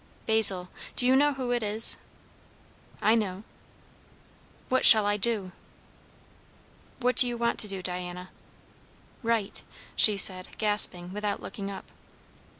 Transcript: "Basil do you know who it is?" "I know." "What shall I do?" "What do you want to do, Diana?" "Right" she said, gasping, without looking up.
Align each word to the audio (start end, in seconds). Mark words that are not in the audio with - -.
"Basil 0.25 0.69
do 0.95 1.05
you 1.05 1.15
know 1.15 1.33
who 1.33 1.51
it 1.51 1.61
is?" 1.61 1.97
"I 3.03 3.13
know." 3.13 3.43
"What 4.67 4.83
shall 4.83 5.05
I 5.05 5.15
do?" 5.15 5.51
"What 7.01 7.15
do 7.15 7.27
you 7.27 7.37
want 7.37 7.59
to 7.59 7.67
do, 7.67 7.83
Diana?" 7.83 8.31
"Right" 9.21 9.61
she 9.95 10.17
said, 10.17 10.49
gasping, 10.57 11.13
without 11.13 11.39
looking 11.39 11.69
up. 11.69 11.91